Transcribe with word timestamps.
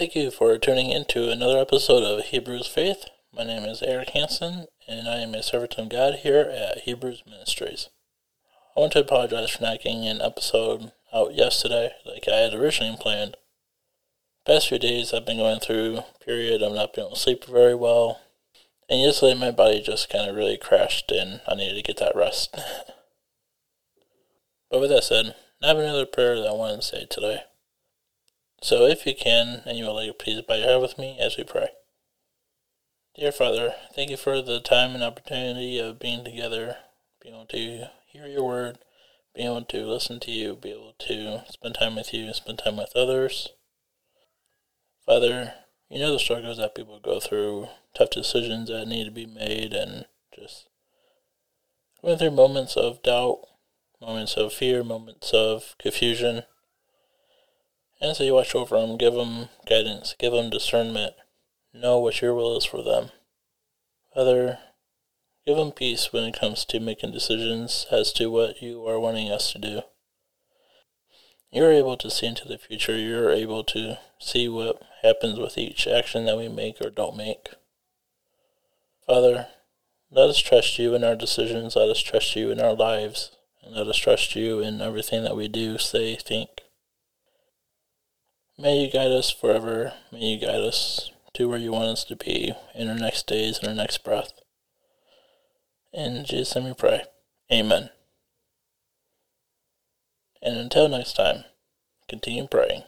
Thank 0.00 0.16
you 0.16 0.30
for 0.30 0.56
tuning 0.56 0.88
in 0.88 1.04
to 1.10 1.30
another 1.30 1.58
episode 1.58 2.02
of 2.02 2.24
Hebrews 2.24 2.66
Faith. 2.66 3.04
My 3.36 3.44
name 3.44 3.64
is 3.64 3.82
Eric 3.82 4.08
Hansen, 4.14 4.64
and 4.88 5.06
I 5.06 5.16
am 5.16 5.34
a 5.34 5.42
servant 5.42 5.74
of 5.76 5.90
God 5.90 6.20
here 6.20 6.40
at 6.40 6.84
Hebrews 6.84 7.22
Ministries. 7.26 7.90
I 8.74 8.80
want 8.80 8.94
to 8.94 9.00
apologize 9.00 9.50
for 9.50 9.62
not 9.62 9.82
getting 9.82 10.06
an 10.06 10.22
episode 10.22 10.92
out 11.12 11.34
yesterday 11.34 11.90
like 12.06 12.26
I 12.26 12.36
had 12.36 12.54
originally 12.54 12.96
planned. 12.98 13.36
The 14.46 14.54
Past 14.54 14.70
few 14.70 14.78
days 14.78 15.12
I've 15.12 15.26
been 15.26 15.36
going 15.36 15.60
through 15.60 15.98
a 15.98 16.24
period 16.24 16.62
of 16.62 16.72
not 16.72 16.94
being 16.94 17.06
able 17.06 17.14
to 17.14 17.20
sleep 17.20 17.44
very 17.44 17.74
well, 17.74 18.22
and 18.88 19.02
yesterday 19.02 19.38
my 19.38 19.50
body 19.50 19.82
just 19.82 20.08
kind 20.08 20.30
of 20.30 20.34
really 20.34 20.56
crashed 20.56 21.10
and 21.10 21.42
I 21.46 21.56
needed 21.56 21.76
to 21.76 21.82
get 21.82 21.98
that 21.98 22.16
rest. 22.16 22.52
but 24.70 24.80
with 24.80 24.88
that 24.88 25.04
said, 25.04 25.34
I 25.62 25.66
have 25.66 25.76
another 25.76 26.06
prayer 26.06 26.36
that 26.36 26.48
I 26.48 26.52
want 26.52 26.80
to 26.80 26.88
say 26.88 27.04
today. 27.04 27.42
So 28.62 28.84
if 28.84 29.06
you 29.06 29.14
can, 29.14 29.62
and 29.64 29.78
you 29.78 29.86
will 29.86 29.94
like, 29.94 30.18
please 30.18 30.42
bow 30.42 30.54
your 30.54 30.66
head 30.66 30.80
with 30.82 30.98
me 30.98 31.18
as 31.18 31.36
we 31.36 31.44
pray. 31.44 31.68
Dear 33.16 33.32
Father, 33.32 33.74
thank 33.94 34.10
you 34.10 34.16
for 34.16 34.42
the 34.42 34.60
time 34.60 34.94
and 34.94 35.02
opportunity 35.02 35.78
of 35.78 35.98
being 35.98 36.24
together, 36.24 36.76
being 37.22 37.34
able 37.34 37.46
to 37.46 37.90
hear 38.06 38.26
your 38.26 38.44
word, 38.44 38.78
being 39.34 39.48
able 39.48 39.64
to 39.64 39.86
listen 39.86 40.20
to 40.20 40.30
you, 40.30 40.56
be 40.56 40.72
able 40.72 40.94
to 40.98 41.42
spend 41.48 41.74
time 41.74 41.96
with 41.96 42.12
you, 42.12 42.32
spend 42.34 42.58
time 42.58 42.76
with 42.76 42.92
others. 42.94 43.48
Father, 45.06 45.54
you 45.88 45.98
know 45.98 46.12
the 46.12 46.18
struggles 46.18 46.58
that 46.58 46.74
people 46.74 47.00
go 47.00 47.18
through, 47.18 47.68
tough 47.96 48.10
decisions 48.10 48.68
that 48.68 48.86
need 48.86 49.04
to 49.04 49.10
be 49.10 49.26
made, 49.26 49.72
and 49.72 50.04
just 50.38 50.68
going 52.02 52.18
through 52.18 52.30
moments 52.30 52.76
of 52.76 53.02
doubt, 53.02 53.40
moments 54.00 54.34
of 54.34 54.52
fear, 54.52 54.84
moments 54.84 55.32
of 55.32 55.74
confusion. 55.78 56.42
And 58.00 58.16
so 58.16 58.24
you 58.24 58.34
watch 58.34 58.54
over 58.54 58.80
them, 58.80 58.96
give 58.96 59.14
them 59.14 59.48
guidance, 59.68 60.14
give 60.18 60.32
them 60.32 60.50
discernment, 60.50 61.14
know 61.74 61.98
what 61.98 62.22
your 62.22 62.34
will 62.34 62.56
is 62.56 62.64
for 62.64 62.82
them. 62.82 63.10
Father, 64.14 64.58
give 65.46 65.56
them 65.56 65.70
peace 65.70 66.12
when 66.12 66.24
it 66.24 66.38
comes 66.38 66.64
to 66.64 66.80
making 66.80 67.12
decisions 67.12 67.86
as 67.90 68.12
to 68.14 68.30
what 68.30 68.62
you 68.62 68.86
are 68.86 68.98
wanting 68.98 69.30
us 69.30 69.52
to 69.52 69.58
do. 69.58 69.82
You're 71.52 71.72
able 71.72 71.96
to 71.96 72.10
see 72.10 72.26
into 72.26 72.46
the 72.46 72.58
future. 72.58 72.96
You're 72.96 73.32
able 73.32 73.64
to 73.64 73.98
see 74.18 74.48
what 74.48 74.80
happens 75.02 75.38
with 75.38 75.58
each 75.58 75.86
action 75.86 76.24
that 76.26 76.36
we 76.38 76.48
make 76.48 76.80
or 76.80 76.90
don't 76.90 77.16
make. 77.16 77.48
Father, 79.06 79.48
let 80.10 80.30
us 80.30 80.38
trust 80.38 80.78
you 80.78 80.94
in 80.94 81.02
our 81.02 81.16
decisions. 81.16 81.74
Let 81.74 81.88
us 81.88 82.00
trust 82.00 82.36
you 82.36 82.50
in 82.50 82.60
our 82.60 82.74
lives. 82.74 83.32
And 83.62 83.74
let 83.74 83.88
us 83.88 83.96
trust 83.96 84.36
you 84.36 84.60
in 84.60 84.80
everything 84.80 85.24
that 85.24 85.36
we 85.36 85.48
do, 85.48 85.76
say, 85.76 86.14
think. 86.14 86.48
May 88.60 88.84
you 88.84 88.90
guide 88.90 89.10
us 89.10 89.30
forever. 89.30 89.94
May 90.12 90.18
you 90.18 90.38
guide 90.38 90.60
us 90.60 91.10
to 91.32 91.48
where 91.48 91.58
you 91.58 91.72
want 91.72 91.88
us 91.88 92.04
to 92.04 92.14
be 92.14 92.52
in 92.74 92.90
our 92.90 92.94
next 92.94 93.26
days 93.26 93.58
and 93.58 93.68
our 93.68 93.74
next 93.74 94.04
breath. 94.04 94.32
In 95.94 96.26
Jesus' 96.26 96.54
name 96.54 96.66
we 96.66 96.74
pray. 96.74 97.04
Amen. 97.50 97.88
And 100.42 100.58
until 100.58 100.90
next 100.90 101.14
time, 101.14 101.44
continue 102.06 102.46
praying. 102.46 102.82